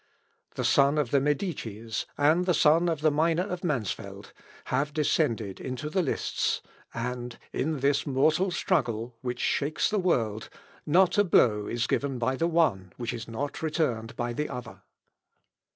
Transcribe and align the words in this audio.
The 0.55 0.63
son 0.63 0.97
of 0.97 1.11
the 1.11 1.21
Medicis, 1.21 2.07
and 2.17 2.47
the 2.47 2.55
son 2.55 2.89
of 2.89 3.01
the 3.01 3.11
miner 3.11 3.43
of 3.43 3.63
Mansfeld, 3.63 4.33
have 4.73 4.93
descended 4.95 5.59
into 5.61 5.91
the 5.91 6.01
lists, 6.01 6.61
and 6.91 7.37
in 7.53 7.81
this 7.81 8.07
mortal 8.07 8.49
struggle, 8.49 9.15
which 9.21 9.37
shakes 9.39 9.91
the 9.91 9.99
world, 9.99 10.49
not 10.87 11.19
a 11.19 11.23
blow 11.23 11.67
is 11.67 11.85
given 11.85 12.17
by 12.17 12.35
the 12.35 12.47
one 12.47 12.93
which 12.97 13.13
is 13.13 13.27
not 13.27 13.61
returned 13.61 14.15
by 14.15 14.33
the 14.33 14.49
other. 14.49 14.81